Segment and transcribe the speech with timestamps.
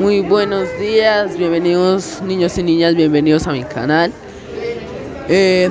[0.00, 4.10] Muy buenos días, bienvenidos niños y niñas, bienvenidos a mi canal.
[5.28, 5.68] Eh,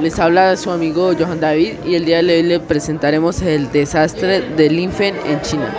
[0.00, 4.40] les habla su amigo Johan David y el día de hoy le presentaremos el desastre
[4.40, 5.74] del Infen en China.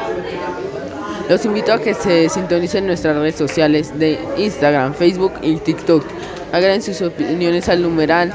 [1.30, 6.04] Los invito a que se sintonicen en nuestras redes sociales de Instagram, Facebook y TikTok.
[6.52, 8.34] Hagan sus opiniones al numeral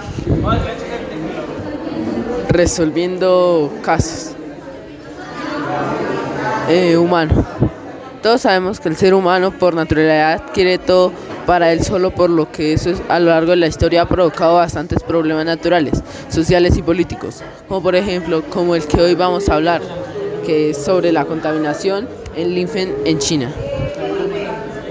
[2.48, 4.34] resolviendo casos
[6.70, 7.44] eh, humano.
[8.22, 11.12] Todos sabemos que el ser humano por naturaleza quiere todo
[11.44, 14.54] para él solo, por lo que eso a lo largo de la historia ha provocado
[14.54, 19.56] bastantes problemas naturales, sociales y políticos, como por ejemplo como el que hoy vamos a
[19.56, 19.82] hablar,
[20.46, 23.52] que es sobre la contaminación en Linfen en China.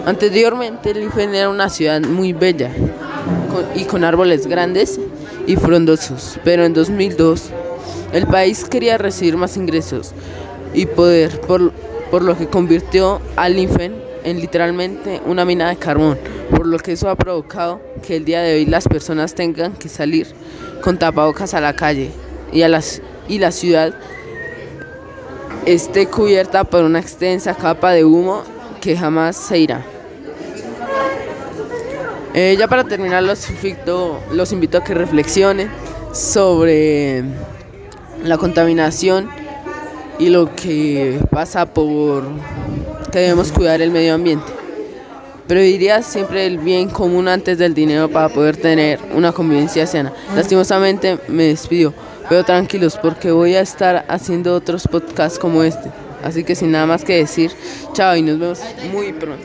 [0.05, 2.69] Anteriormente Linfen era una ciudad muy bella
[3.75, 4.99] y con árboles grandes
[5.47, 7.45] y frondosos, pero en 2002
[8.11, 10.11] el país quería recibir más ingresos
[10.73, 11.71] y poder, por,
[12.11, 16.19] por lo que convirtió al Linfen en literalmente una mina de carbón,
[16.51, 19.89] por lo que eso ha provocado que el día de hoy las personas tengan que
[19.89, 20.27] salir
[20.83, 22.11] con tapabocas a la calle
[22.51, 23.95] y, a las, y la ciudad
[25.65, 28.43] esté cubierta por una extensa capa de humo
[28.81, 29.85] que jamás se irá.
[32.33, 35.69] Eh, ya para terminar los invito, los invito a que reflexionen
[36.13, 37.23] sobre
[38.23, 39.29] la contaminación
[40.21, 42.23] y lo que pasa por
[43.11, 44.45] que debemos cuidar el medio ambiente.
[45.47, 50.13] Pero diría siempre el bien común antes del dinero para poder tener una convivencia sana.
[50.35, 51.91] Lastimosamente me despido,
[52.29, 55.89] pero tranquilos porque voy a estar haciendo otros podcasts como este.
[56.23, 57.51] Así que sin nada más que decir,
[57.93, 58.59] chao y nos vemos
[58.93, 59.43] muy pronto.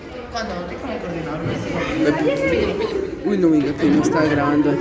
[3.25, 4.75] Uy, no, mira que no está grabando.